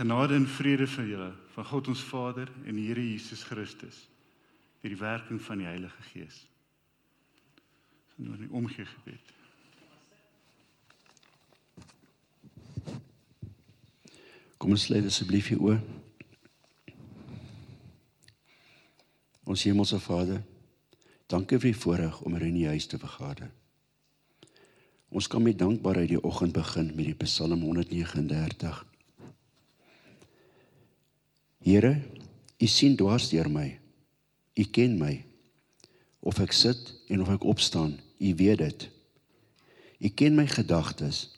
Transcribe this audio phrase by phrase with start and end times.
[0.00, 3.98] Genade en vrede vir julle van God ons Vader en die Here Jesus Christus
[4.80, 6.38] deur die werking van die Heilige Gees.
[8.16, 9.34] Ons nou nie omgee gebed.
[14.56, 15.76] Kom ons sluit asseblief hier oor.
[19.44, 20.40] Ons hemelse Vader,
[21.28, 23.52] dankie vir die voorreg om in U huis te vergader.
[25.12, 28.86] Ons kan met dankbaarheid die oggend begin met die Psalm 139.
[31.60, 32.00] Here,
[32.60, 33.68] U sien dwars deur my.
[34.56, 35.12] U ken my.
[36.20, 36.80] Of ek sit
[37.12, 38.88] en of ek opstaan, U weet dit.
[40.00, 41.28] U ken my gedagtes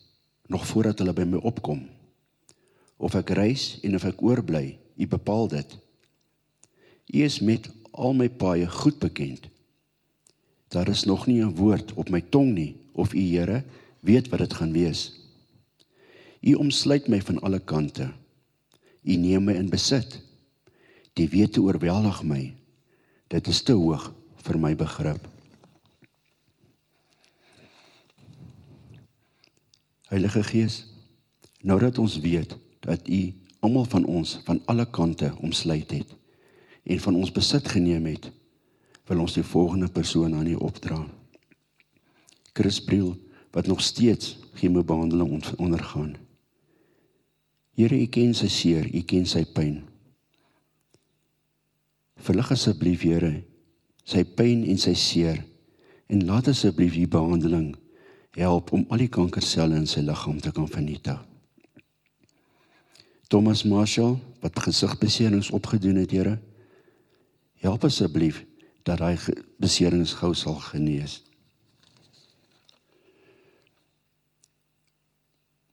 [0.47, 1.85] nog voordat hulle by my opkom.
[3.03, 5.79] Of ek reis en of ek oorbly, U bepaal dit.
[7.13, 9.49] U is met al my paaie goed bekend.
[10.73, 13.65] Daar is nog nie 'n woord op my tong nie of U Here
[14.01, 15.13] weet wat dit gaan wees.
[16.41, 18.13] U omsluit my van alle kante.
[19.03, 20.21] U neem my in besit.
[21.19, 22.43] Die wete oorweldig my.
[23.33, 24.11] Dit is te hoog
[24.47, 25.27] vir my begrip.
[30.13, 30.83] Heilige Gees,
[31.65, 32.53] nou dat ons weet
[32.85, 33.21] dat U
[33.65, 36.17] almal van ons van alle kante omsluit het
[36.83, 38.27] en van ons besit geneem het,
[39.09, 41.01] wil ons die volgende persoon aan U opdra.
[42.53, 43.15] Chris Briel
[43.53, 46.17] wat nog steeds chemobehandeling ondergaan.
[47.79, 49.81] Here, U ken sy seer, U ken sy pyn.
[52.23, 53.33] Verlig asseblief, Here,
[54.05, 55.41] sy pyn en sy seer
[56.13, 57.71] en laat asseblief die behandeling
[58.37, 61.19] help om al die kankerselle in sy liggaam te kan vernietig.
[63.33, 66.37] Thomas Marshall wat gesigbeserings opgedoen het, Here,
[67.65, 68.43] help asseblief
[68.85, 69.15] dat hy
[69.63, 71.21] beserings gou sal genees.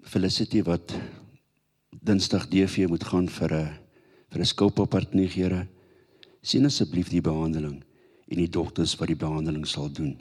[0.09, 0.93] Felicity wat
[1.99, 3.75] Dinsdag DV moet gaan vir 'n
[4.31, 5.67] vir 'n skoupapartnie Here.
[6.41, 7.83] Sien asseblief die behandeling
[8.27, 10.15] en die dokters wat die behandeling sal doen.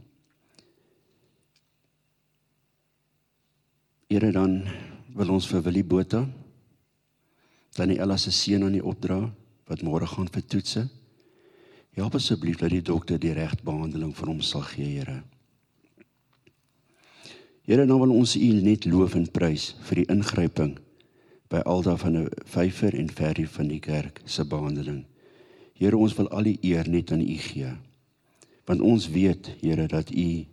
[4.11, 4.67] Here dan
[5.15, 6.27] wil ons vir Willie Botha
[7.77, 9.31] dan die Ella se seun aan die opdra
[9.69, 10.89] wat môre gaan vir toetse.
[11.93, 15.23] Help asseblief dat die dokter die regte behandeling vir hom sal gee, Here.
[17.63, 20.79] Here, nou wil ons U net loof en prys vir die ingryping
[21.49, 25.05] by Alda van 'n vyfer en Ferry van die kerk se behandeling.
[25.73, 27.73] Here, ons wil al die eer net aan U gee.
[28.65, 30.47] Want ons weet, Here, dat U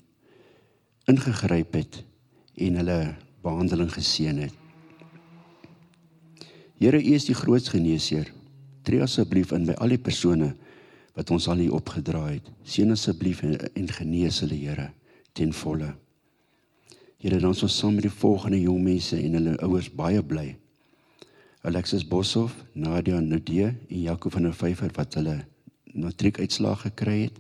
[1.05, 2.03] ingegryp het
[2.55, 4.53] en hulle behandeling geseën het.
[6.77, 8.31] Here, U is die grootste geneesheer.
[8.83, 10.55] Tree asseblief in by al die persone
[11.15, 12.51] wat ons al hier opgedra het.
[12.63, 14.91] Seën asseblief en, en genees hulle, Here,
[15.33, 15.95] ten volle.
[17.17, 20.55] Here, dan ons saam met die volgende jong mense en hulle ouers baie bly.
[21.65, 25.39] Alexis Boshoff, Nadia Nudee en Jaco van der Vyver wat hulle
[25.97, 27.39] matriekuitslae gekry het.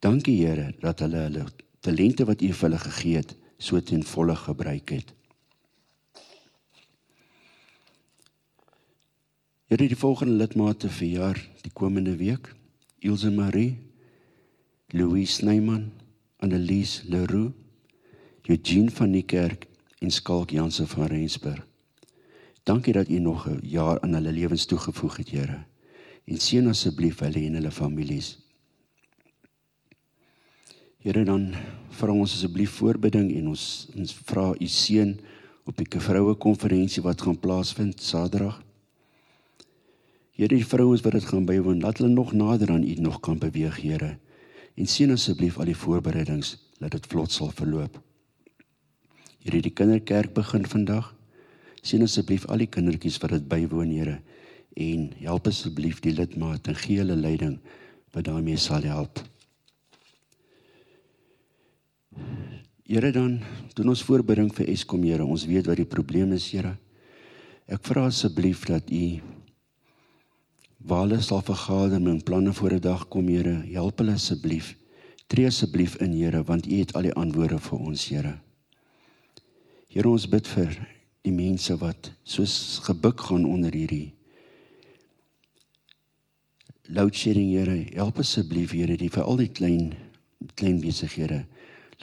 [0.00, 1.44] Dankie Here dat hulle hulle
[1.84, 5.12] talente wat U vir hulle gegee het, so ten volle gebruik het.
[9.68, 12.54] Here die volgende lidmate verjaar die komende week.
[13.04, 13.76] Ilse Marie,
[14.96, 15.90] Louis Snyman,
[16.40, 17.52] Annelies Leroux,
[18.48, 19.68] Eugene van die kerk
[20.00, 21.69] en Skalk Jansen van Rensburg.
[22.70, 25.64] Dankie dat U nog 'n jaar aan hulle lewens toegevoeg het, Here.
[26.24, 28.38] En seën asseblief hulle en hulle families.
[30.98, 31.54] Here dan
[31.88, 35.20] vra ons asseblief voorbidding en ons ons vra U seën
[35.64, 38.62] op die vroue konferensie wat gaan plaasvind Saterdag.
[40.30, 43.38] Here die vrouens wat dit gaan bywoon, laat hulle nog nader aan U nog kan
[43.38, 44.18] beweeg, Here.
[44.74, 48.02] En seën asseblief al die voorbereidings dat dit vlot sal verloop.
[49.38, 51.19] Here die kinderkerk begin vandag.
[51.82, 54.20] Sien asseblief al die kindertjies wat dit bywoon, Here,
[54.76, 57.58] en help asseblief die lidmate en gee hulle leiding
[58.14, 59.22] wat daarmee sal help.
[62.90, 63.38] Here dan
[63.78, 65.24] doen ons voorbereiding vir Eskom, Here.
[65.24, 66.74] Ons weet wat die probleem is, Here.
[67.70, 69.04] Ek vra asseblief dat U
[70.90, 74.74] waar hulle sal vergader en planne voor 'n dag kom, Here, help hulle asseblief.
[75.28, 78.40] Tree asseblief in, Here, want U het al die antwoorde vir ons, Here.
[79.88, 84.12] Here, ons bid vir die mense wat soos gebuk gaan onder hierdie
[86.90, 89.92] load shedding Here help asseblief Here die vir al die klein
[90.58, 91.44] klein besighede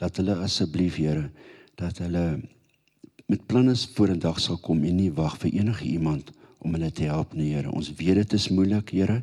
[0.00, 1.28] laat hulle asseblief Here
[1.78, 2.40] dat hulle
[3.28, 3.74] met planne
[4.16, 7.70] dag sal kom en nie wag vir enige iemand om hulle te help nie Here.
[7.70, 9.22] Ons weet dit is moeilik Here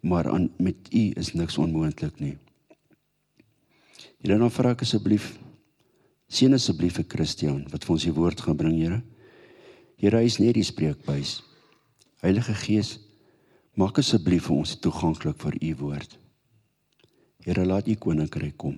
[0.00, 2.36] maar aan met u is niks onmoontlik nie.
[4.20, 5.38] Here dan vra ek asseblief
[6.28, 9.00] seën asseblief vir Christian wat vir ons die woord gaan bring Here
[9.98, 11.40] Here hy is net die spreekbuis.
[12.22, 12.92] Heilige Gees,
[13.74, 16.12] maak asseblief vir ons toeganklik vir u woord.
[17.42, 18.76] Here, laat u koninkryk kom.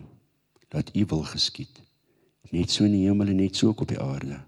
[0.73, 1.83] Laat u wil geskied.
[2.55, 4.39] Net so in die hemel en net so ook op die aarde.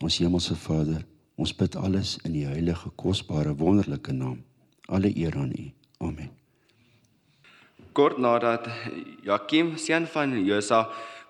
[0.00, 1.04] Ons hemelse Vader,
[1.36, 4.40] ons bid alles in die heilige, kosbare, wonderlike naam.
[4.88, 5.66] Alle eer aan u.
[6.00, 6.32] Amen.
[7.92, 8.70] Kort nadat
[9.26, 10.86] Joachim seun van Josa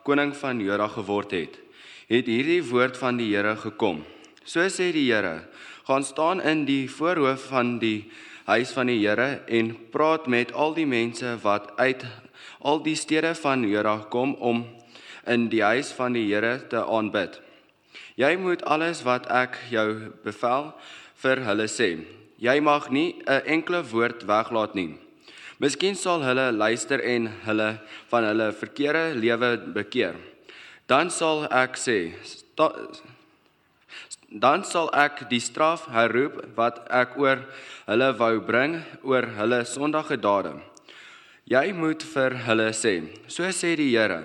[0.06, 1.59] koning van Juda geword het,
[2.06, 4.05] het hierdie woord van die Here gekom.
[4.44, 5.48] So sê die Here:
[5.87, 8.10] "Gaan staan in die voorhoof van die
[8.46, 12.04] huis van die Here en praat met al die mense wat uit
[12.60, 14.64] al die stede van Juda kom om
[15.26, 17.40] in die huis van die Here te aanbid.
[18.16, 20.72] Jy moet alles wat ek jou bevel
[21.22, 22.04] vir hulle sê.
[22.38, 24.96] Jy mag nie 'n enkele woord weglaat nie."
[25.60, 30.16] Miskien sal hulle luister en hulle van hulle verkeerde lewe bekeer.
[30.88, 32.14] Dan sal ek sê
[34.31, 37.43] dan sal ek die straf herroep wat ek oor
[37.88, 40.55] hulle wou bring oor hulle sondige dade.
[41.50, 44.23] Jy moet vir hulle sê, so sê die Here,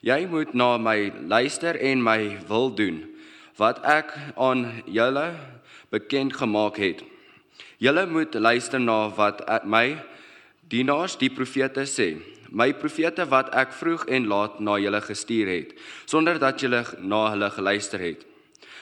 [0.00, 3.04] jy moet na my luister en my wil doen
[3.60, 5.34] wat ek aan julle
[5.92, 7.02] bekend gemaak het.
[7.80, 9.96] Julle moet luister na wat my
[10.66, 12.16] Dienaars die profete sê:
[12.50, 15.74] "My profete wat ek vroeg en laat na julle gestuur het,
[16.06, 18.24] sonder dat julle na hulle geluister het.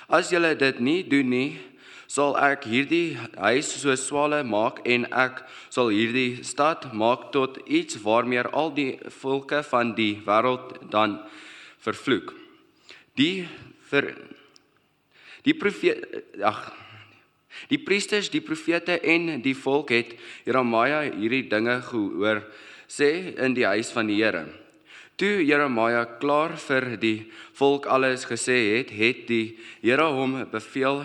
[0.09, 1.59] As julle dit nie doen nie,
[2.06, 5.43] sal ek hierdie huis so swale maak en ek
[5.73, 11.21] sal hierdie stad maak tot iets waarmee al die volke van die wêreld dan
[11.85, 12.35] vervloek."
[13.17, 13.49] Die
[13.91, 14.15] vir
[15.45, 16.73] die profete ag
[17.71, 20.15] Die priesters, die profete en die volk het
[20.45, 22.43] Jeremia hierdie dinge gehoor
[22.91, 23.11] sê
[23.41, 24.45] in die huis van die Here.
[25.16, 31.05] Toe Jeremia klaar vir die volk alles gesê het, het die Here hom beveel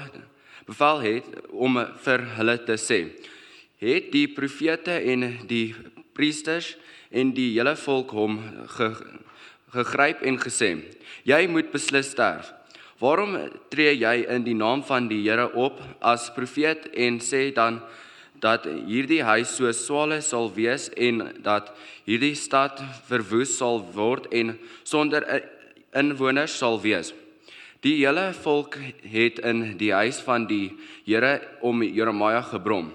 [0.70, 3.00] bevel het om vir hulle te sê:
[3.82, 5.76] "Het die profete en die
[6.14, 6.76] priesters
[7.12, 8.90] en die hele volk hom ge,
[9.74, 10.78] gegryp en gesê:
[11.24, 12.54] Jy moet beslis sterf."
[13.00, 13.38] Waarom
[13.70, 17.80] tree jy in die naam van die Here op as profeet en sê dan
[18.42, 21.72] dat hierdie huis so swale sal wees en dat
[22.08, 25.26] hierdie stad verwoes sal word en sonder
[25.96, 27.14] inwoners sal wees?
[27.84, 28.76] Die hele volk
[29.08, 30.74] het in die huis van die
[31.06, 32.92] Here om Jeremia gebrom.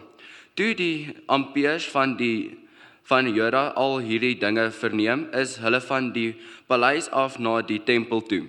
[0.54, 2.58] Toe die ampeers van die
[3.04, 6.36] van Juda al hierdie dinge verneem, is hulle van die
[6.68, 8.46] paleis af na die tempel toe.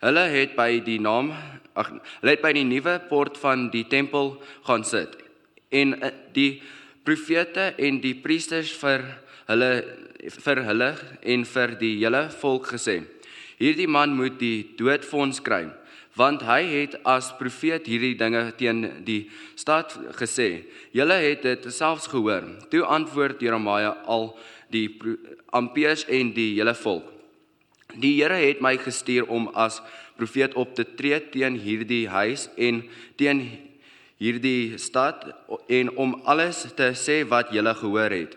[0.00, 1.32] Hulle het by die naam
[1.76, 1.90] ag
[2.20, 4.34] hulle het by die nuwe poort van die tempel
[4.68, 5.18] gaan sit
[5.72, 6.62] en eh, die
[7.04, 9.04] profete en die priesters vir
[9.50, 9.72] hulle
[10.22, 10.90] vir hulle
[11.34, 13.00] en vir die hele volk gesê
[13.58, 15.64] hierdie man moet die doodfonds kry
[16.16, 20.66] want hy het as profeet hierdie dinge teen die stad gesê.
[20.92, 22.44] Julle het dit selfs gehoor.
[22.68, 24.34] Toe antwoord Jeremia al
[24.68, 24.90] die
[25.56, 27.08] ampeers en die hele volk
[28.00, 29.82] Die Here het my gestuur om as
[30.16, 32.80] profeet op te tree teen hierdie huis en
[33.20, 33.42] teen
[34.22, 35.24] hierdie stad
[35.66, 38.36] en om alles te sê wat julle gehoor het.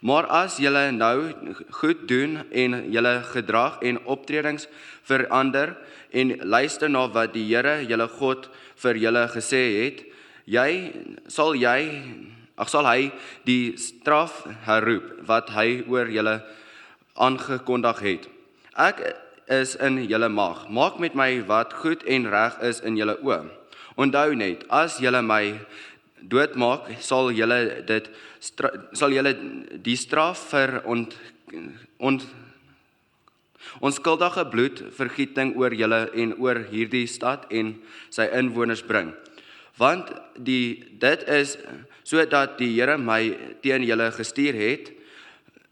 [0.00, 1.30] Maar as julle nou
[1.76, 4.66] goed doen en julle gedrag en optredings
[5.04, 5.76] verander
[6.10, 8.48] en luister na wat die Here julle God
[8.80, 10.02] vir julle gesê het,
[10.48, 10.70] jy
[11.28, 11.80] sal jy
[12.60, 13.10] ag sal hy
[13.48, 16.40] die straf herroep wat hy oor julle
[17.20, 18.28] aangekondig het.
[18.76, 19.04] Ek
[19.50, 20.66] is in julle mag.
[20.68, 23.59] Maak met my wat goed en reg is in julle oë.
[24.00, 25.44] Onthou net, as julle my
[26.20, 29.34] doodmaak, sal julle dit sal julle
[29.84, 31.16] die straf vir ont
[32.00, 32.24] ont
[33.84, 37.74] onskuldige bloedvergieting oor julle en oor hierdie stad en
[38.08, 39.12] sy inwoners bring.
[39.80, 41.56] Want die dit is
[42.04, 44.90] sodat die Here my teen julle gestuur het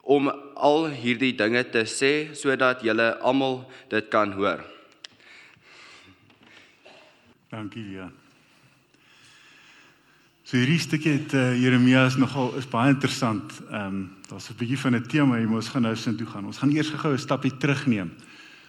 [0.04, 4.64] om al hierdie dinge te sê sodat julle almal dit kan hoor.
[7.48, 8.10] Dankie ja.
[10.44, 13.54] So hierdie stukkie het uh, Jeremia is nogal is baie interessant.
[13.70, 16.26] Ehm um, daar's 'n bietjie van 'n tema hier, maar ons gaan nou sin toe
[16.26, 16.44] gaan.
[16.44, 18.12] Ons gaan eers gou 'n stapie terugneem.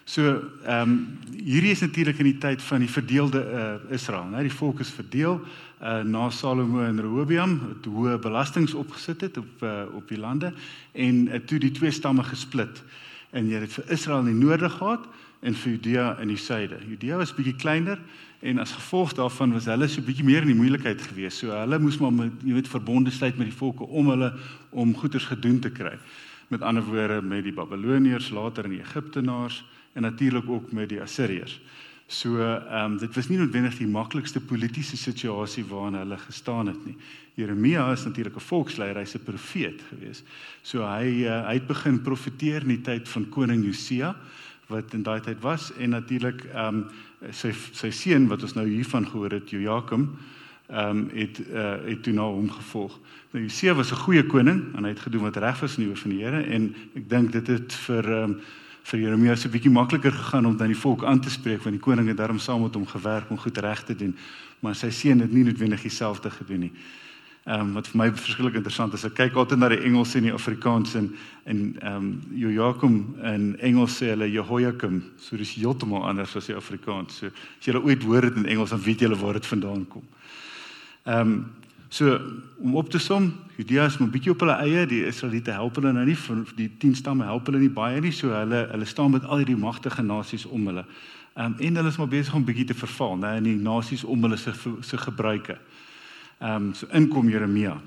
[0.05, 0.21] So
[0.63, 4.41] ehm um, hierdie is natuurlik in die tyd van die verdeelde uh, Israel, né?
[4.41, 5.41] Die volk is verdeel
[5.81, 10.53] uh, na Salomo en Rehoboam het hoë belastings opgesit het op uh, op die lande
[10.93, 12.83] en uh, toe die twee stamme gesplit.
[13.31, 15.03] En jy het vir Israel in die noorde gehad
[15.39, 16.79] en vir Judea in die suide.
[16.88, 18.00] Judea was bietjie kleiner
[18.39, 21.41] en as gevolg daarvan was hulle so bietjie meer in die moeilikheid gewees.
[21.41, 24.31] So hulle moes maar met jy weet verbonde sluit met die volke om hulle
[24.69, 25.98] om goederes gedoen te kry.
[26.50, 31.01] Met ander woorde met die Babiloniërs, later in die Egiptenaars en natuurlik ook met die
[31.01, 31.60] Assiriërs.
[32.10, 36.86] So ehm um, dit was nie noodwendig die maklikste politieke situasie waarin hulle gestaan het
[36.86, 36.96] nie.
[37.38, 40.24] Jeremia is natuurlik 'n volksleier, hy's 'n profeet gewees.
[40.63, 44.15] So hy uh, hy het begin profeteer in die tyd van koning Josia
[44.67, 46.89] wat in daai tyd was en natuurlik ehm um,
[47.32, 50.10] sy sy seun wat ons nou hiervan gehoor het Joachim
[50.70, 53.00] ehm um, het uh, het toe na hom gevolg.
[53.32, 55.92] Nou Josia was 'n goeie koning en hy het gedoen wat reg was in die
[55.92, 58.42] oë van die Here en ek dink dit het vir ehm um,
[58.84, 61.84] vir Jeremia 'n bietjie makliker gegaan om dan die volk aan te spreek want die
[61.84, 64.16] koning het daarom saam met hom gewerk om goed reg te doen.
[64.60, 66.72] Maar sy seun het nie noodwendig dieselfde gedoen nie.
[67.50, 70.27] Ehm um, wat vir my verskriklik interessant is, ek kyk altyd na die Engels en
[70.27, 71.08] die Afrikaans en
[71.50, 76.56] en ehm um, Joachim in Engels sê hulle Jehoiakim, so dis heeltemal anders as die
[76.56, 77.18] Afrikaans.
[77.18, 80.06] So as jy ooit hoor dit in Engels dan weet jy waar dit vandaan kom.
[81.06, 81.39] Ehm um,
[81.89, 82.20] So
[82.62, 85.91] om op te som, Judea is 'n bietjie op hulle eie, die Israeliete help hulle
[85.91, 89.12] nou nie van die 10 stamme help hulle nie baie nie, so hulle hulle staan
[89.12, 90.86] met al hierdie magtige nasies om hulle.
[91.36, 94.03] Ehm um, en hulle is maar besig om bietjie te verval, né, in die nasies
[94.03, 95.58] om hulle se se gebruike.
[96.39, 97.81] Ehm um, so inkom Jeremia.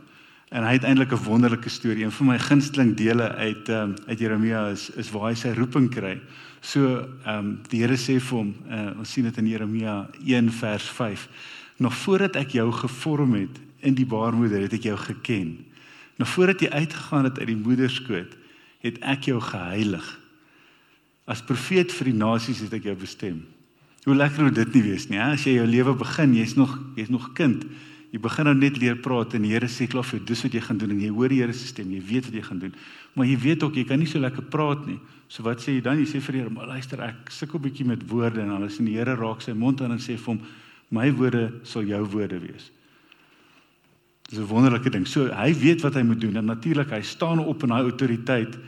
[0.53, 2.05] En hy het eintlik 'n wonderlike storie.
[2.05, 5.53] Een van my gunsteling dele uit ehm um, uit Jeremia is is waar hy sy
[5.57, 6.21] roeping kry.
[6.61, 10.51] So ehm um, die Here sê vir hom, uh, ons sien dit in Jeremia 1
[10.51, 11.29] vers 5.
[11.77, 15.65] Nog voordat ek jou gevorm het in die baarmoeder het ek jou geken.
[16.17, 18.37] Nou voordat jy uitgegaan het uit die moederskoot,
[18.81, 20.19] het ek jou geheilig.
[21.25, 23.47] As profeet vir die nasies het ek jou bestem.
[24.05, 25.33] Hoe lekker moet dit nie wees nie, hè?
[25.33, 27.65] As jy jou lewe begin, jy's nog jy's nog kind.
[28.13, 30.53] Jy begin nou net leer praat en die Here sê klaar vir jou, dis wat
[30.53, 32.59] jy gaan doen en jy hoor die Here se stem, jy weet wat jy gaan
[32.61, 32.75] doen.
[33.17, 34.99] Maar jy weet ook jy kan nie so lekker praat nie.
[35.33, 35.97] So wat sê jy dan?
[36.03, 38.77] Jy sê vir die Here, "Maar luister, ek sukkel bietjie met woorde" en dan is
[38.77, 40.41] die Here raak sy mond aan en sê vir hom,
[40.91, 42.71] "My woorde sal jou woorde wees."
[44.29, 45.07] Dis 'n wonderlike ding.
[45.07, 48.59] So hy weet wat hy moet doen en natuurlik hy staan op in daai autoriteit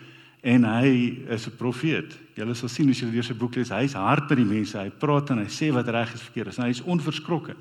[0.43, 2.19] en hy is 'n profeet.
[2.35, 4.79] Julle sal sien as julle deur sy boek lees, hy's hard by die mense.
[4.79, 6.57] Hy praat en hy sê wat reg is verkeerd is.
[6.57, 7.55] Hy's onverskrokke.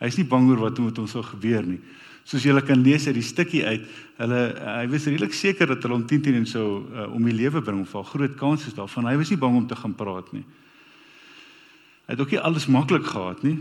[0.00, 1.80] Hy's nie bang oor wat met hom sal gebeur nie.
[2.28, 3.84] Soos julle kan lees uit die stukkie uit,
[4.20, 7.62] hulle hy was redelik seker dat hulle hom 10 teen sou uh, om die lewe
[7.64, 9.08] bring of al groot kans is daarvan.
[9.10, 10.44] Hy was nie bang om te gaan praat nie.
[12.06, 13.56] Hy het ook nie alles maklik gehad nie.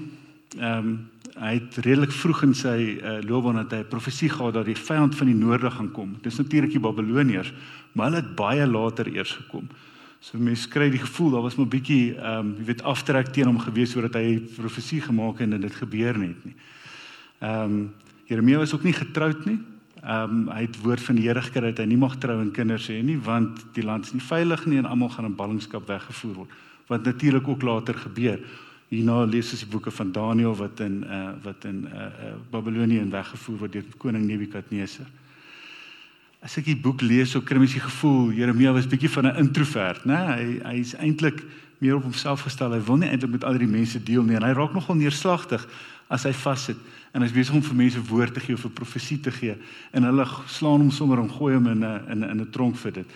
[0.58, 1.00] Ehm um,
[1.40, 5.14] hy het redelik vroeg in sy uh, loopbaan dat hy profesie gehad dat die vyand
[5.16, 6.18] van die noorde gaan kom.
[6.26, 7.54] Dis natuurlik die Babiloniërs,
[7.94, 9.70] maar hulle het baie later eers gekom.
[10.20, 13.48] So mense kry die gevoel daar was maar bietjie ehm um, jy weet aftrek teen
[13.48, 16.56] hom gewees sodat hy profesie gemaak het en dit gebeur net nie.
[17.40, 17.82] Ehm um,
[18.30, 19.60] Jeremia was ook nie getroud nie.
[20.04, 22.52] Ehm um, hy het woord van die Here gekry dat hy nie mag trou en
[22.52, 25.88] kinders hê nie want die land is nie veilig nie en almal gaan in ballingskap
[25.88, 26.58] weggevoer word.
[26.88, 28.40] Wat natuurlik ook later gebeur.
[28.90, 33.00] Hierna lees ons die boeke van Daniël wat in uh wat in uh, uh Babilonie
[33.00, 35.08] in weggevoer word deur koning Nebukadneser.
[36.42, 39.40] As ek die boek lees, so kry mens die gevoel Jeremia was bietjie van 'n
[39.44, 40.16] introvert, né?
[40.16, 41.44] Hy hy's eintlik
[41.80, 42.72] meer op homself gestel.
[42.72, 45.68] Hy wil nie eintlik met al die mense deel nie en hy raak nogal neerslagtig
[46.10, 46.78] as hy vassit
[47.14, 49.56] en hy's besig om vir mense woord te gee of 'n profesie te gee
[49.94, 52.92] en hulle slaan hom sommer en gooi hom in 'n in 'n 'n tronk vir
[52.92, 53.08] dit.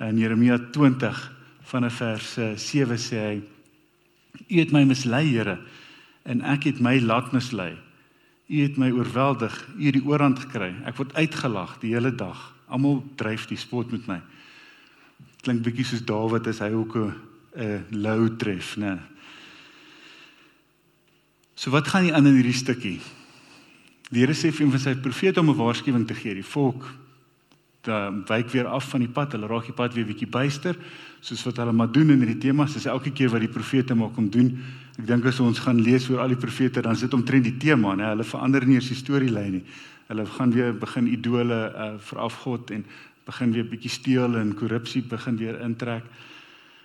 [0.00, 3.42] In Jeremia 20 vanaf vers 7 sê hy
[4.48, 5.58] U het my mislei, Here,
[6.24, 7.74] en ek het my laat mislei.
[8.48, 10.72] U het my oorweldig, u het die oorhand gekry.
[10.88, 12.52] Ek word uitgelag die hele dag.
[12.72, 14.20] Almal dryf die spot met my.
[15.44, 17.14] Klink bietjie soos Dawid as hy ook 'n
[17.56, 18.98] 'n lou tref, né?
[21.54, 23.00] So wat gaan nie aan in hierdie stukkie?
[24.10, 26.34] Die Here sê vir een van sy profete om 'n waarskuwing te gee.
[26.34, 26.84] Die volk
[27.82, 29.32] dan wyk weer af van die pad.
[29.32, 30.76] Hulle raak die pad weer bietjie byster
[31.22, 34.16] soos wat hulle maar doen in hierdie temas, dis elke keer wat die profete maak
[34.18, 34.58] om doen.
[34.98, 37.94] Ek dink as ons gaan lees oor al die profete, dan sit omtrent die tema,
[37.94, 38.08] né?
[38.10, 39.62] Hulle verander nie eens die storielyn nie.
[40.12, 42.84] Hulle gaan weer begin idole uh, veraf God en
[43.24, 46.04] begin weer bietjie steel en korrupsie begin weer intrek.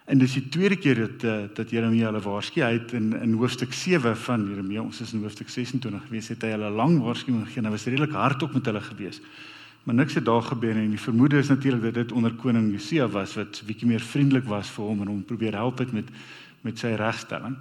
[0.07, 2.61] En dis die tweede keer dat uh, dat Jeremia hulle waarsku.
[2.63, 6.45] Hy het in in hoofstuk 7 van Jeremia, ons is in hoofstuk 26 gewees, het
[6.47, 7.65] hy hulle lang waarskuwing gegee.
[7.67, 9.19] Hy was redelik hard op met hulle gewees.
[9.83, 10.89] Maar niks het daar gebeur nie.
[10.95, 14.71] Die vermoede is natuurlik dat dit onder koning Josia was wat bietjie meer vriendelik was
[14.71, 16.07] vir hom en hom probeer help het met
[16.63, 17.55] met sy regstelling.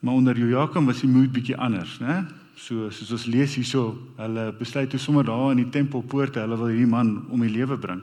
[0.00, 2.24] Maar onder Joachim was die moed bietjie anders, né?
[2.60, 6.68] So soos ons lees hierso, hulle besluit toe sommer daar in die tempelpoorte, hulle wil
[6.68, 8.02] hierdie man om die lewe bring.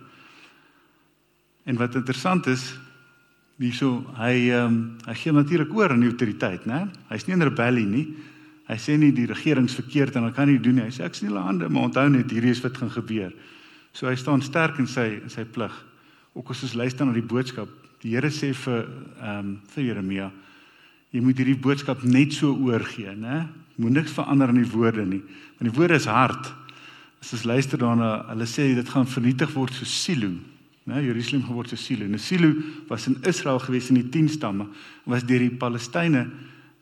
[1.69, 2.71] En wat interessant is,
[3.61, 6.87] hierso hy ehm um, hy gee natuurlik oor aan die autoriteit, né?
[7.11, 8.05] Hy's nie in rebellie nie.
[8.67, 10.87] Hy sê nie die regerings verkeerd en hulle kan nie doen nie.
[10.89, 13.31] Hy sê ek sien hulle hande, maar onthou net hierdie is wat gaan gebeur.
[13.93, 15.73] So hy staan sterk in sy in sy plig.
[16.37, 17.69] Ook as ons luister na die boodskap,
[18.01, 18.83] die Here sê vir
[19.21, 20.31] ehm um, vir Jeremia,
[21.13, 23.45] jy moet hierdie boodskap net so oorgee, né?
[23.77, 25.23] Moet niks verander aan die woorde nie.
[25.57, 26.51] Want die woorde is hard.
[27.21, 30.35] As ons luister daarna, hulle sê dit gaan vernietig word so silo.
[30.87, 31.03] né?
[31.03, 32.07] Jerusalem geword so Silo.
[32.07, 32.53] Nou Silo
[32.87, 34.67] was in Israel gewees in die 10 stamme,
[35.05, 36.25] was deur die Palestynë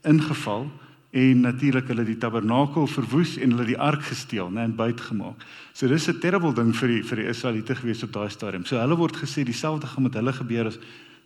[0.06, 0.68] ingeval
[1.16, 5.42] en natuurlik hulle die tabernakel verwoes en hulle die ark gesteel, né, en buitgemaak.
[5.74, 8.66] So dis 'n terrible ding vir die vir die Israeliete gewees op daai stadium.
[8.66, 10.78] So hulle word gesê dieselfde gaan met hulle gebeur as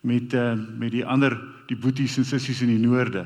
[0.01, 3.25] met uh, met die ander die boeties en sissies in die noorde.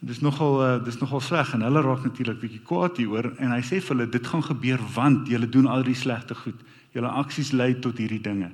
[0.00, 3.62] Dis nogal uh, dis nogal sleg en hulle raak natuurlik bietjie kwaad hieroor en hy
[3.66, 6.60] sê vir hulle dit gaan gebeur want julle doen al die slegte goed.
[6.94, 8.52] Julle aksies lei tot hierdie dinge.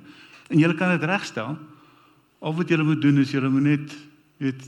[0.49, 1.53] En julle kan dit regstel.
[2.41, 3.93] Al wat julle moet doen is julle moet net
[4.41, 4.65] weet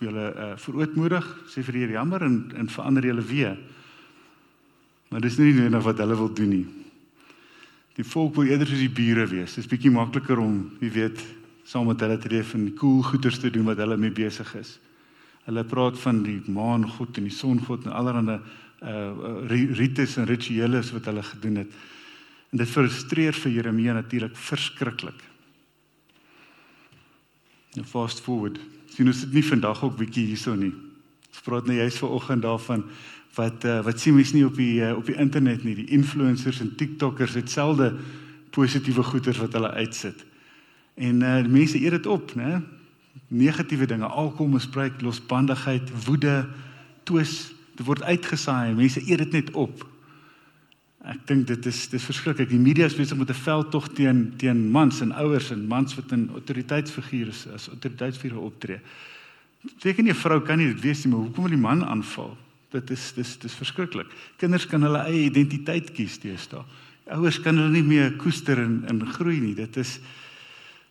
[0.00, 3.56] julle uh, verootmoedig, sê vir Here jammer en en verander julle weer.
[5.10, 6.66] Maar dis nie net wat hulle wil doen nie.
[7.98, 9.54] Die volk wil eerder soos die bure wees.
[9.54, 11.22] Dit is bietjie makliker om, jy weet,
[11.68, 14.78] saam met hulle te leef en cool goeders te doen wat hulle mee besig is.
[15.50, 18.38] Hulle praat van die maangod en die songod en allerlei
[18.80, 21.72] uh rites en rituele wat hulle gedoen het.
[22.50, 25.18] En dit frustreer vir Jeremia natuurlik verskriklik.
[27.74, 28.56] Nou fast forward.
[28.94, 30.72] Sien ons dit nie vandag ook bietjie hierso nie.
[31.30, 32.86] Ons praat nou juist vanoggend daarvan
[33.36, 35.76] wat uh, wat sien mens nie op die uh, op die internet nie.
[35.82, 37.92] Die influencers en TikTokers het selde
[38.54, 40.24] positiewe goeders wat hulle uitsit.
[40.94, 42.62] En uh, mense eet dit op, né?
[43.28, 46.48] Negatiewe dinge, alkoholmisbruik, losbandigheid, woede,
[47.02, 48.74] twis, dit word uitgesaai.
[48.74, 49.86] Mense eet dit net op.
[51.08, 52.50] Ek dink dit is dis verskriklik.
[52.50, 56.12] Die media is besig met 'n veldtog teen teen mans en ouers en mans wat
[56.12, 58.80] in autoriteitsfigure is, as autoriteitsfigure optree.
[59.78, 62.36] Seker nie 'n vrou kan nie dit weet nie, maar hoekom wil die man aanval?
[62.70, 64.06] Dit is dis dis verskriklik.
[64.36, 66.64] Kinders kan hulle eie identiteit kies teenoor.
[67.10, 69.54] Ouers kan hulle nie meer koester en en groei nie.
[69.54, 69.98] Dit is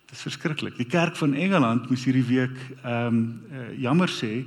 [0.10, 0.74] dis verskriklik.
[0.78, 4.46] Die kerk van Engeland moes hierdie week ehm um, uh, jammer sê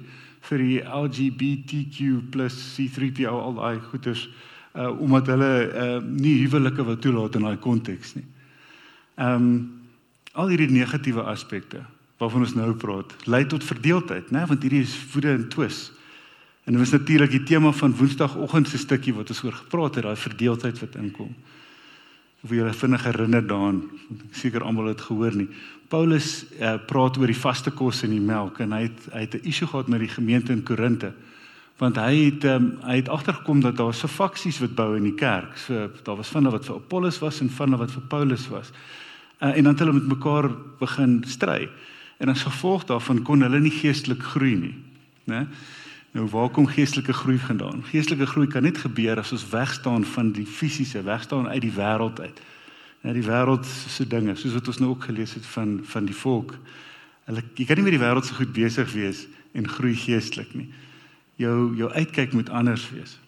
[0.49, 4.29] vir die LGBTQ+C3PO al daai goeters
[4.75, 8.27] uh omdat hulle uh nie huwelike wil toelaat in daai konteks nie.
[9.17, 9.81] Ehm um,
[10.33, 11.85] al hierdie negatiewe aspekte
[12.23, 14.47] waarvan ons nou praat, lei tot verdeeldheid, né?
[14.47, 15.91] Want hierdie is woede en twis.
[16.65, 20.07] En dit was natuurlik die tema van Woensdagoggend se stukkie wat ons oor gepraat het,
[20.07, 21.35] daai verdeeldheid wat inkom.
[22.43, 23.83] Of jy vinnig herinner daaraan,
[24.35, 25.49] seker almal het gehoor nie.
[25.89, 29.35] Paulus uh, praat oor die vaste kos en die melk en hy het hy het
[29.35, 31.13] 'n issue gehad met die gemeente in Korinte
[31.83, 35.19] want hy het um, hy het agtergekom dat daar so faksies wat bou in die
[35.19, 35.57] kerk.
[35.59, 38.71] So daar was hulle wat vir Apollos was en hulle wat vir Paulus was.
[39.41, 41.69] Uh, en dan het hulle met mekaar begin stry.
[42.23, 44.75] En as gevolg daarvan kon hulle nie geestelik groei nie,
[45.27, 45.47] né?
[46.13, 47.85] Nou waar kom geestelike groei vandaan?
[47.89, 52.21] Geestelike groei kan net gebeur as ons wegstaan van die fisiese, wegstaan uit die wêreld
[52.21, 52.41] uit.
[53.03, 56.17] Ja, die wêreld se dinge, soos wat ons nou ook gelees het van van die
[56.17, 56.55] volk.
[57.25, 60.71] Hulle jy kan nie met die wêreld so goed besig wees en groei geestelik nie
[61.43, 63.19] jou jou uitkyk moet anders wees.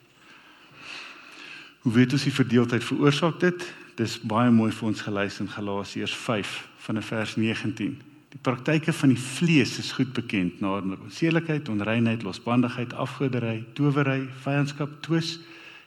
[1.84, 3.66] Hoe weet ons die verdeeldheid veroorsaak dit?
[3.98, 6.54] Dis baie mooi vir ons gelys in Galasiërs 5
[6.86, 8.13] van vers 19.
[8.34, 14.98] Die praktyke van die vlees is goed bekend, naamlik sedelikheid, onreinheid, losbandigheid, afgoderry, towery, vyandskap,
[15.06, 15.38] twis,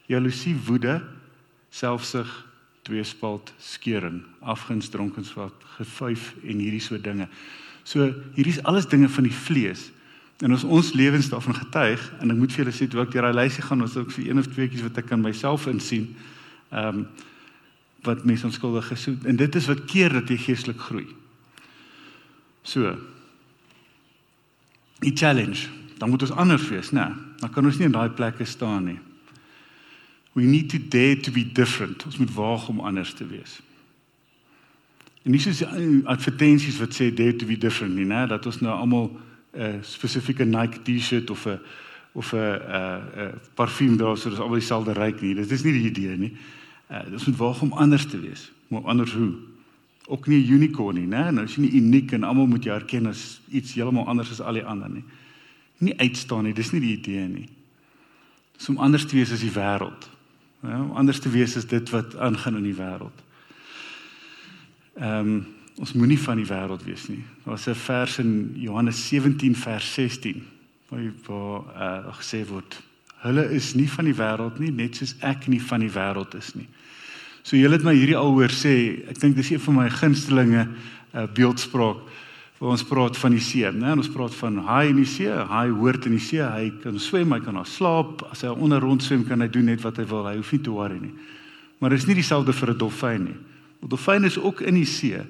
[0.07, 1.01] jaloesie, woede,
[1.75, 2.31] selfsug,
[2.87, 7.27] tweespalt, skeuring, afguns, dronkenskap, gevyf en hierdie so dinge.
[7.83, 8.07] So
[8.37, 9.89] hierdie is alles dinge van die vlees
[10.37, 13.25] En ons ons lewens daarvan getuig en ek moet vir julle sê toe ek deur
[13.25, 16.11] daai lysie gaan, was ook so een of tweeetjies wat ek kan myself insien.
[16.69, 17.07] Ehm um,
[18.05, 19.07] wat mense onskuldig is.
[19.09, 21.07] En dit is wat keer dat jy geestelik groei.
[22.67, 22.97] So.
[24.99, 27.15] Die challenge, dan moet ons anders wees, né?
[27.39, 28.97] Dan kan ons nie in daai plekke staan nie.
[30.35, 32.03] We need to dare to be different.
[32.05, 33.59] Ons moet waag om anders te wees.
[35.23, 35.63] En nie soos
[36.11, 38.25] advertensies wat sê dare to be different nie, né?
[38.27, 39.11] Dat ons nou almal
[39.55, 41.59] 'n spesifieke Nike T-shirt of 'n
[42.11, 45.35] of 'n 'n parfuum dra so dis albei dieselfde ryk nie.
[45.35, 46.37] Dit is nie die idee nie.
[46.91, 48.51] Uh dis moet waag om anders te wees.
[48.67, 49.33] Maar anders hoe?
[50.07, 51.31] Ook nie 'n unicorn nie, né?
[51.31, 54.41] Nou is jy nie uniek en almal moet jou erken as iets heeltemal anders as
[54.41, 55.03] al die ander nie.
[55.77, 57.49] Nie uitstaan nie, dis nie die idee nie.
[58.57, 60.09] Dis om anders te wees as die wêreld.
[60.63, 63.23] Ja, om anders te wees as dit wat aangaan in die wêreld.
[64.95, 65.45] Ehm um,
[65.77, 67.21] Ons moenie van die wêreld wees nie.
[67.45, 70.43] Daar's 'n vers in Johannes 17 vers 16
[70.89, 71.61] waar waar
[72.07, 72.81] uh, gesê word:
[73.21, 76.53] "Hulle is nie van die wêreld nie, net soos ek nie van die wêreld is
[76.55, 76.67] nie."
[77.47, 78.73] So julle het my hierdie al hoor sê,
[79.07, 82.01] ek dink dis een van my gunstelinge uh, beeldspraak
[82.57, 83.91] waar ons praat van die see, né?
[83.93, 87.31] Ons praat van haai in die see, haai hoort in die see, hy kan swem,
[87.35, 90.07] hy kan daar slaap, as hy onder rond swem kan hy doen net wat hy
[90.09, 91.13] wil, hy hoef nie te worry nie.
[91.77, 93.37] Maar dit is nie dieselfde vir 'n dolfyn nie.
[93.83, 95.21] 'n Dolfyn is ook in die see.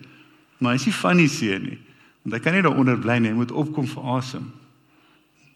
[0.58, 1.78] Maar hy is nie van die see nie.
[2.24, 4.52] Want hy kan nie daaronder bly nie, hy moet opkom vir asem.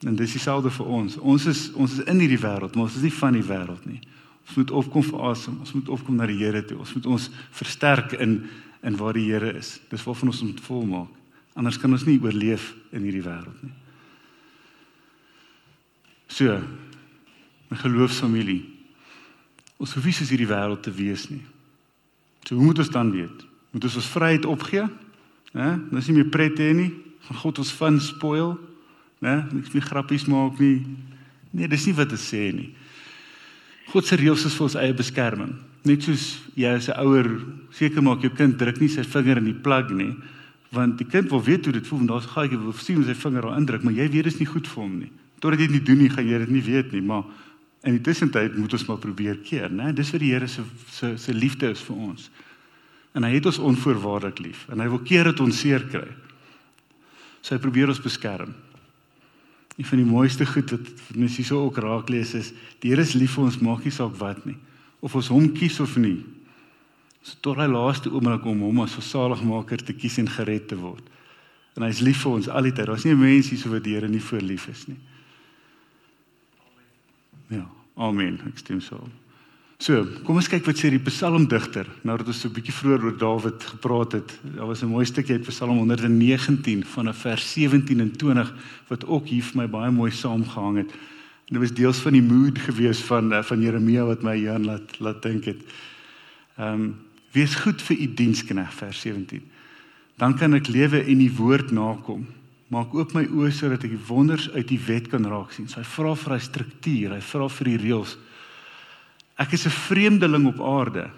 [0.05, 1.17] En dis dieselfde vir ons.
[1.17, 4.01] Ons is ons is in hierdie wêreld, maar ons is nie van die wêreld nie.
[4.47, 5.59] Ons moet opkom vir asem.
[5.59, 6.79] Ons moet opkom na die Here toe.
[6.81, 8.41] Ons moet ons versterk in
[8.81, 9.75] in waar die Here is.
[9.91, 11.09] Dis waarvan ons moet volmaak.
[11.53, 13.73] Anders kan ons nie oorleef in hierdie wêreld nie.
[16.31, 16.55] So,
[17.69, 18.63] my geloofsfamilie.
[19.81, 21.43] Ons hoef nie soos hierdie wêreld te wees nie.
[22.47, 23.45] So hoe moet ons dan weet?
[23.71, 24.85] Moet ons ons vryheid opgee?
[25.55, 25.69] Né?
[25.91, 26.89] Dis nie meer pret hê nie.
[27.27, 28.55] Van God ons van spoil,
[29.21, 29.35] né?
[29.51, 30.81] Niks meer grappies maak nie.
[31.51, 32.71] Nee, dis nie wat dit sê nie.
[33.91, 35.51] God se reëls is vir ons eie beskerming.
[35.83, 37.27] Net soos jy as 'n ouer
[37.71, 40.15] seker maak jou kind druk nie sy vinger in die plug nie,
[40.71, 43.41] want die kind wil weet hoe dit voel en daar's gaatjie wil sien sy vinger
[43.41, 45.11] daar indruk, maar jy weet dit is nie goed vir hom nie.
[45.41, 47.23] Totdat jy dit nie doen nie, gaan jy dit nie weet nie, maar
[47.83, 49.91] in die tussentyd moet ons maar probeer keer, né?
[49.91, 52.29] Dis wat die Here se se se liefde is vir ons.
[53.15, 56.07] En hy het ons onvoorwaardelik lief en hy wil keer dat ons seer kry.
[57.41, 58.53] So hy probeer ons beskerm.
[59.77, 63.01] Een van die mooiste goed wat mens hier so ook raak lees is die Here
[63.01, 64.57] is lief vir ons, maak nie saak wat nie.
[64.99, 66.19] Of ons hom kies of nie.
[67.21, 71.05] So tot hy laaste oomblik om hom as versaligmaker te kies en gered te word.
[71.77, 72.89] En hy's lief vir ons al die tyd.
[72.89, 74.99] Daar's nie 'n mens hier so wat die Here nie voor lief is nie.
[77.49, 78.39] Ja, amen.
[78.47, 79.07] Ek stem so.
[79.81, 83.17] So, kom ons kyk wat sê die psalmdigter nadat ons so 'n bietjie vroeër oor
[83.17, 84.29] Dawid gepraat het.
[84.53, 88.53] Daar was 'n mooi stukkie uit Psalm 119 van vers 17 en 20
[88.89, 90.91] wat ook hier vir my baie mooi saamgehang het.
[90.91, 94.65] En dit was deels van die mood gewees van eh, van Jeremia wat my Jan
[94.65, 95.61] laat laat dink het.
[96.57, 96.95] Ehm um,
[97.31, 99.41] wees goed vir u dienskneg vers 17.
[100.17, 102.27] Dan kan ek lewe en die woord nakom.
[102.67, 105.67] Maak oop my oë sodat ek die wonders uit die wet kan raak sien.
[105.67, 108.17] So hy vra vir hy struktuur, hy vra vir die reëls.
[109.41, 111.09] Ek is 'n vreemdeling op aarde.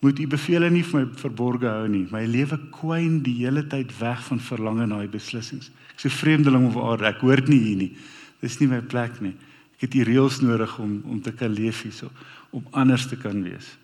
[0.00, 2.06] Moet u beveel nie vir my verborge hou nie.
[2.10, 5.70] My lewe kwyn die hele tyd weg van verlange na die beslissings.
[5.92, 7.06] Ek's 'n vreemdeling op aarde.
[7.06, 7.96] Ek hoort nie hier nie.
[8.40, 9.36] Dis nie my plek nie.
[9.76, 12.10] Ek het hier reëls nodig om om te kan leef hierso,
[12.50, 13.76] om anders te kan wees.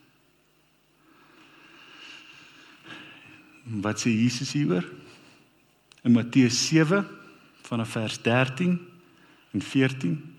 [3.64, 4.85] Wat sê Jesus hieroor?
[6.02, 7.07] In Matteus 7
[7.62, 8.79] vanaf vers 13
[9.52, 10.36] en 14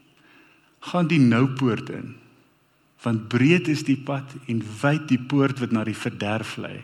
[0.79, 2.15] gaan die nou poort in.
[3.01, 6.83] Want breed is die pad en wyd die poort wat na die verderf lei.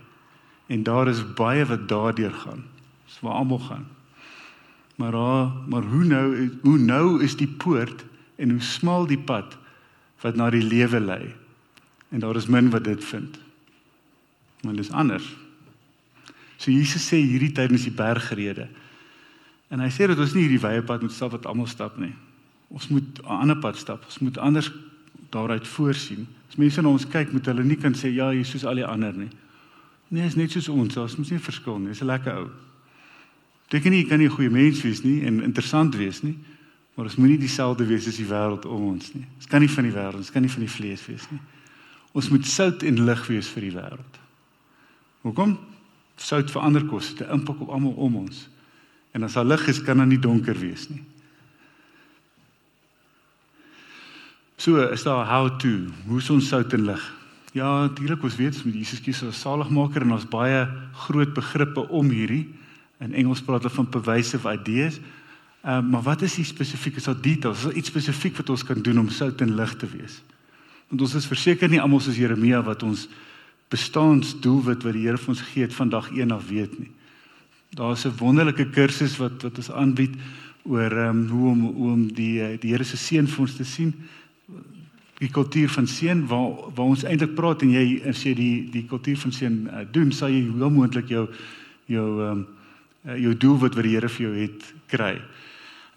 [0.67, 2.63] En daar is baie wat daardeur gaan.
[3.06, 3.86] Dis waar almal gaan.
[4.95, 5.15] Maar
[5.67, 9.58] maar hoe nou hoe nou is die poort en hoe smal die pad
[10.21, 11.34] wat na die lewe lei.
[12.10, 13.39] En daar is min wat dit vind.
[14.62, 15.36] Maar dis anders.
[16.58, 18.69] So Jesus sê hierdie tydens die bergrede.
[19.67, 22.13] En hy sê dat ons nie hierdie wye pad moet stap wat almal stap nie.
[22.67, 24.06] Ons moet 'n ander pad stap.
[24.06, 24.71] Ons moet anders
[25.30, 26.28] daaruit voorsien.
[26.49, 28.86] As mense na ons kyk, moet hulle nie kan sê ja, jy's soos al die
[28.86, 29.30] ander nie.
[30.08, 30.97] Nee, is net soos ons.
[30.97, 31.88] Ons moet nie verskil nie.
[31.88, 32.49] Dis 'n lekker ou.
[33.73, 36.38] Dink nie jy kan nie 'n goeie mens wees nie en interessant wees nie,
[36.95, 39.26] maar ons moenie dieselfde wees as die wêreld om ons nie.
[39.38, 41.39] Ons kan nie van die wêreld, ons kan nie van die vlees wees nie.
[42.13, 44.19] Ons moet sout en lig wees vir die wêreld.
[45.23, 45.58] Hoekom?
[46.17, 48.49] Sout verander kos, dit impak op almal om ons.
[49.13, 51.02] En as daar lig is, kan daar nie donker wees nie.
[54.63, 55.69] So is daar how to,
[56.08, 57.02] hoe ons sout en lig.
[57.52, 60.62] Ja, natuurlik ons weet met Jesus kies as saligmaker en ons baie
[61.02, 62.45] groot begrippe om hierdie.
[63.04, 65.02] In Engels praat hulle van pervasive ideas.
[65.65, 67.58] Ehm uh, maar wat is die spesifieke so details?
[67.58, 70.21] Is daar iets spesifiek wat ons kan doen om sout en lig te wees?
[70.88, 73.10] Want ons is verseker nie almal soos Jeremia wat ons
[73.67, 76.91] bestaansdoelwit wat die Here vir ons gegee het vandag een af weet nie.
[77.76, 80.15] Daar's 'n wonderlike kursus wat wat ons aanbied
[80.63, 83.67] oor ehm um, hoe om hoe om die die Here se seën vir ons te
[83.67, 83.91] sien
[85.23, 88.86] die kultuur van seën waar waar ons eintlik praat en jy as jy die die
[88.89, 91.27] kultuur van seën uh, doen sal jy heel moontlik jou
[91.91, 92.45] jou ehm um,
[93.03, 95.17] jou doel wat wat die Here vir jou het kry.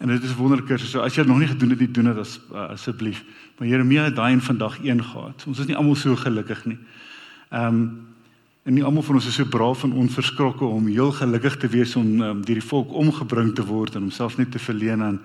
[0.03, 2.17] En dit is wonderlik so as jy dit nog nie gedoen het nie doen dit
[2.17, 3.23] as uh, asseblief.
[3.57, 5.45] Maar Jeremia het daai in vandag 1 gehad.
[5.47, 6.77] Ons is nie almal so gelukkig nie.
[7.49, 7.87] Ehm um,
[8.67, 11.95] en nie almal van ons is so braaf en onverskrokke om heel gelukkig te wees
[11.95, 15.21] om um, deur die volk omgebring te word en homself net te verleen aan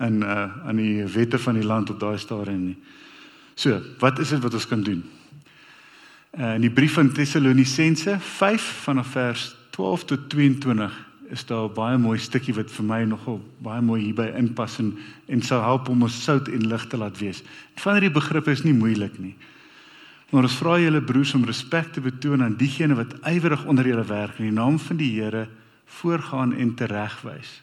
[0.00, 2.76] in uh aan die wette van die land op daai stadium nie.
[3.54, 5.04] So, wat is dit wat ons kan doen?
[6.38, 10.98] Uh in die brief van Tessalonisense 5 vanaf vers 12 tot 22
[11.30, 14.98] is daar 'n baie mooi stukkie wat vir my nogal baie mooi hierby inpas en
[15.28, 17.42] en sou help om ons sout en lig te laat wees.
[17.76, 19.36] Van hierdie begrippe is nie moeilik nie.
[20.30, 24.04] Maar ons vra julle broers om respek te betoon aan diegene wat ywerig onder julle
[24.04, 25.48] werk in die naam van die Here
[25.86, 27.62] voorgaan en teregwys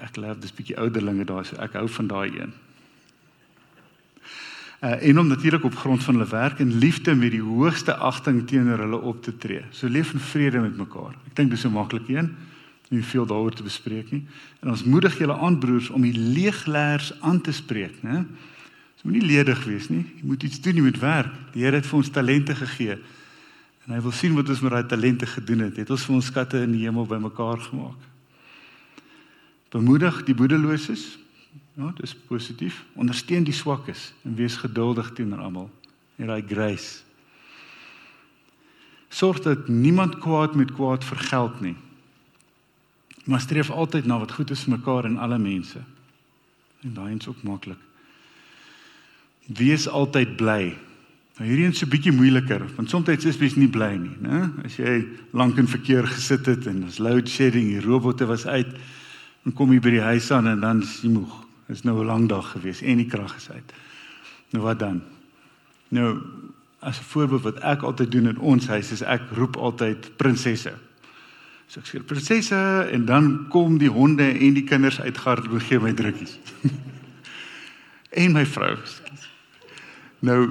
[0.00, 2.52] ek leer dis bietjie ouderlinge daar so ek hou van daai een.
[4.80, 8.46] Uh, en om natuurlik op grond van hulle werk en liefde met die hoogste agting
[8.48, 9.60] teenoor hulle op te tree.
[9.70, 11.18] So leef in vrede met mekaar.
[11.28, 12.34] Ek dink dis 'n maklike een.
[12.88, 14.26] Nie veel daaroor te bespreek nie.
[14.60, 18.24] En ons moedig julle aan broers om die leegleers aan te spreek, né?
[19.00, 20.04] Jy moenie ledig wees nie.
[20.16, 21.32] Jy moet iets doen, jy moet werk.
[21.52, 22.98] Die Here het vir ons talente gegee.
[23.86, 25.76] En hy wil sien wat ons met daai talente gedoen het.
[25.76, 28.09] Het ons vir ons skatte in die hemel bymekaar gemaak.
[29.70, 31.18] Bemoedig die moedeloses.
[31.78, 32.84] Ja, dis positief.
[32.98, 35.70] Ondersteun die swakkes en wees geduldig teenoor almal.
[36.18, 37.02] En daai grace.
[39.10, 41.76] Sorg dat niemand kwaad met kwaad vergeld nie.
[43.24, 45.82] Maar streef altyd na wat goed is vir mekaar en alle mense.
[46.82, 47.78] En daai is ook maklik.
[49.46, 50.76] Wees altyd bly.
[51.38, 54.52] Nou hierdie is 'n bietjie moeiliker, want soms is jy nie bly nie, né?
[54.64, 58.68] As jy lank in verkeer gesit het en ons load shedding, die robotte was uit,
[59.44, 61.32] dan kom jy by die huis aan en dan is jy moeg.
[61.66, 63.72] Dit is nou 'n lang dag gewees en die krag is uit.
[64.50, 65.02] Nou wat dan?
[65.88, 66.20] Nou
[66.80, 70.72] as 'n voorbeeld wat ek altyd doen in ons huis is ek roep altyd prinsesse.
[71.66, 75.80] So ek sê prinsesse en dan kom die honde en die kinders uitgehard en gee
[75.80, 76.38] my drukkies.
[78.22, 78.76] en my vrou.
[80.18, 80.50] Nou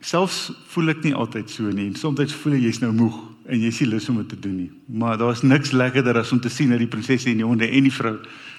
[0.00, 1.94] selfs voel ek nie altyd so nie.
[1.98, 3.16] Soms voel jy jy's nou moeg
[3.48, 4.70] en jy sien lus om dit te doen nie.
[4.86, 7.82] Maar daar's niks lekkerder as om te sien dat die prinsesse en die honde en
[7.88, 8.18] die vrou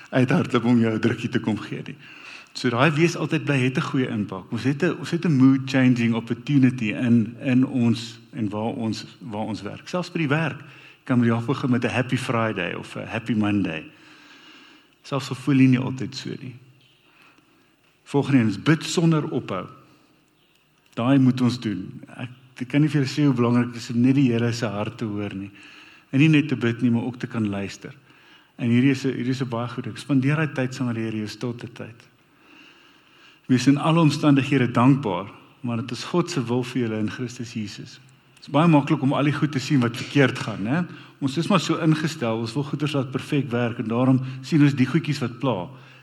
[0.10, 1.95] uithardloop om jou 'n drukkie te kom gee nie.
[2.54, 4.52] So daai wees altyd bly het 'n goeie impak.
[4.52, 9.06] Ons het 'n ons het 'n mood changing opportunity in in ons en waar ons
[9.19, 9.88] waar ons werk.
[9.88, 10.60] Selfs by die werk
[11.06, 13.84] kan jy begin met 'n happy Friday of 'n happy Monday.
[15.04, 16.56] Selfs al voel jy nie altyd so nie.
[18.04, 19.67] Volgende is bid sonder ophou.
[20.99, 21.88] Daai moet ons doen.
[22.19, 24.51] Ek ek kan nie vir julle sê hoe belangrik dit is om net die Here
[24.51, 25.47] se hart te hoor nie.
[26.12, 27.93] En nie net te bid nie, maar ook te kan luister.
[28.59, 29.88] En hierdie is hierdie is baie goed.
[29.88, 32.03] Ek spandeer hy tyd saam met die Here, jou stilte tyd.
[33.47, 35.31] Wees in alle omstandighede dankbaar,
[35.63, 37.95] maar dit is God se wil vir julle in Christus Jesus.
[38.35, 40.83] Dit is baie maklik om al die goed te sien wat verkeerd gaan, né?
[41.23, 44.75] Ons is maar so ingestel, ons wil goeders wat perfek werk en daarom sien ons
[44.75, 45.57] die goedjies wat pla.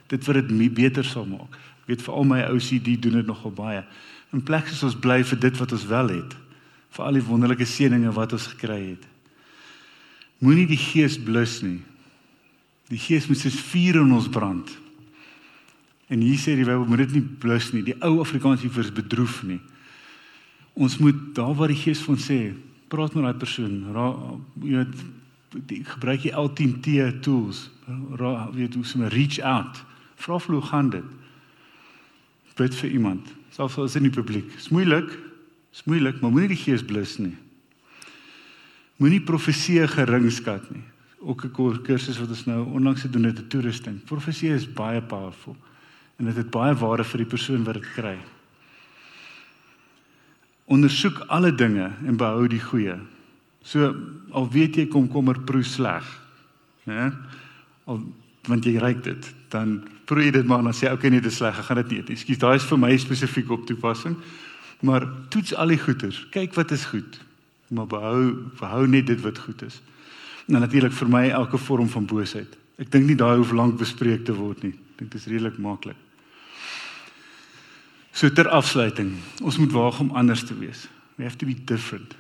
[0.09, 1.57] Dit wat dit beter sal maak.
[1.85, 3.85] Ek weet veral my OCD doen dit nogal baie.
[4.37, 6.35] In plek soos ons bly vir dit wat ons wel het,
[6.93, 9.05] vir al die wonderlike seëninge wat ons gekry het.
[10.45, 11.79] Moenie die gees blus nie.
[12.93, 14.69] Die gees moet soos vuur in ons brand.
[16.13, 17.83] En hier sê die Bybel moet dit nie blus nie.
[17.87, 19.59] Die ou Afrikaanse vers bedroef nie.
[20.77, 22.53] Ons moet daar waar die Gees van sê,
[22.93, 23.79] praat met daai persoon.
[23.97, 24.11] Ra,
[24.61, 27.65] jy weet die gebruik jy L10T tools.
[28.21, 29.81] Ra, weet hoe sommer reach out.
[30.21, 31.09] Vra vir hoe gaan dit?
[32.61, 33.33] Bid vir iemand.
[33.57, 34.51] Selfs as in die publiek.
[34.53, 35.09] Dis moeilik.
[35.73, 37.33] Dis moeilik, maar moenie die Gees blus nie.
[39.01, 40.85] Moenie profesie geringskat nie.
[41.21, 44.05] Ook 'n kursus wat ons nou onlangs gedoen het, 'n toerusting.
[44.05, 45.57] Profesie is baie powerful
[46.19, 48.19] en dit het baie waarde vir die persoon wat dit kry.
[50.67, 52.99] Ondersoek alle dinge en behou die goeie.
[53.63, 53.95] So
[54.33, 56.05] al weet jy komkommer proe sleg,
[56.85, 57.13] né?
[57.87, 58.03] Al
[58.47, 61.33] want jy ruik dit, dan proe jy dit maar en dan sê okay nee, dit
[61.33, 62.17] is sleg, ek gaan dit nie eet nie.
[62.19, 64.17] Ekskuus, daai is vir my spesifiek op toepassing.
[64.87, 67.21] Maar toets al die goeters, kyk wat is goed,
[67.73, 69.81] maar behou behou net dit wat goed is.
[70.47, 72.53] En natuurlik vir my elke vorm van boosheid.
[72.79, 74.75] Ek dink nie daai hoef lank bespreek te word nie.
[74.77, 75.97] Ek dink dit is redelik maklik.
[78.17, 80.87] So ter afsluiting, ons moet waag om anders te wees.
[81.17, 82.15] We have to be different.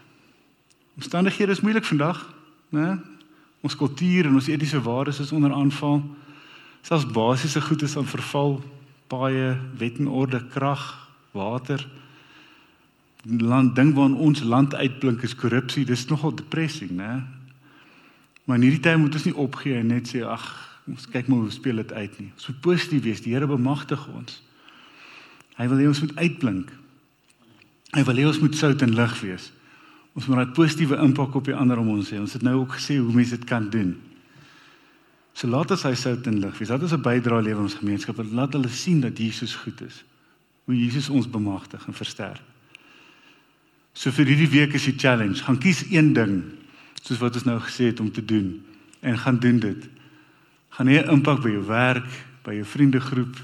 [0.96, 2.20] Omstandighede is moeilik vandag,
[2.72, 2.96] né?
[3.64, 6.02] Ons kultuur en ons etiese waardes is onder aanval.
[6.86, 8.60] Selfs basiese goed is aan verval,
[9.10, 10.84] baie wet en orde, krag,
[11.34, 11.82] water.
[13.26, 15.82] Land ding waarin ons land uitblink is korrupsie.
[15.84, 17.24] Dis nogal depressing, né?
[18.46, 20.46] Maar in hierdie tyd moet ons nie opgee en net sê ag,
[20.86, 22.30] ons kyk maar hoe speel dit uit nie.
[22.38, 23.22] Ons moet positief wees.
[23.24, 24.38] Die Here bemagtig ons.
[25.58, 26.70] Hy wil hê ons moet uitblink.
[27.96, 29.50] Hy wil hê ons moet sout en lig wees.
[30.14, 32.20] Ons moet 'n positiewe impak op die ander om ons hê.
[32.20, 33.96] Ons het nou ook gesê hoe mense dit kan doen.
[35.36, 36.72] So laat ons hy sout en lig wees.
[36.72, 38.16] Dat is 'n bydrae lewer ons gemeenskap.
[38.32, 40.04] Laat hulle sien dat Jesus goed is.
[40.64, 42.40] Hoe Jesus ons bemagtig en versterk.
[43.92, 45.42] So vir hierdie week is die challenge.
[45.42, 46.42] Gaan kies een ding
[47.02, 48.64] soos wat ons nou gesê het om te doen
[49.00, 49.88] en gaan doen dit.
[50.70, 52.08] Gaan hê 'n impak by jou werk,
[52.42, 53.36] by jou vriendegroep,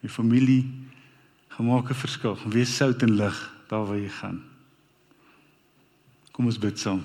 [0.00, 0.70] jou familie
[1.48, 2.38] gemaak 'n verskil.
[2.46, 4.42] Wees sout en lig daar waar jy gaan.
[6.32, 7.02] Kom ons bid saam.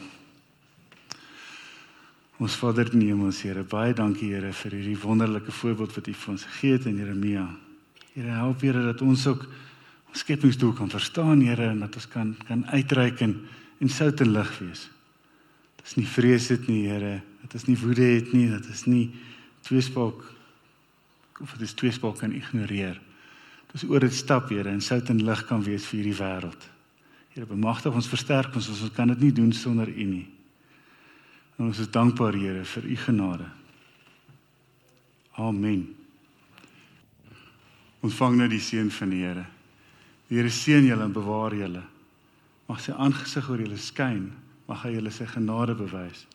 [2.38, 6.14] Ons Vader in die hemel, Here, baie dankie Here vir hierdie wonderlike voorbeeld wat U
[6.14, 7.48] vir ons gegee het in Jeremia.
[8.14, 9.48] Here, help Here dat ons ook
[10.12, 13.40] ons skepingsdoel kan verstaan, Here, en dat ons kan kan uitreik en
[13.82, 14.86] en sout en lig wees.
[15.78, 17.16] Dit is nie vrees dit nie, Here.
[17.42, 19.04] Dit is nie woede het nie, dit is nie
[19.66, 20.22] tweespraak
[21.42, 23.02] of dit is tweespraak kan ignoreer.
[23.74, 26.72] Dis oor dit stap, Here, en sout en lig kan wees vir hierdie wêreld.
[27.34, 30.28] Here, bemagtig ons, versterk ons, ons kan dit nie doen sonder U nie.
[31.58, 33.48] En ons is dankbaar, Here, vir U genade.
[35.38, 35.96] Amen.
[38.06, 39.46] Ontvang nou die seën van die Here.
[40.30, 41.84] Die Here seën julle en bewaar julle.
[42.68, 44.30] Mag sy aangesig oor julle skyn.
[44.68, 46.26] Mag hy julle sy genade bewys.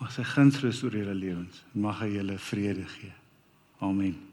[0.00, 1.62] Mag sy guns rus oor julle lewens.
[1.72, 3.12] Mag hy julle vrede gee.
[3.80, 4.31] Amen.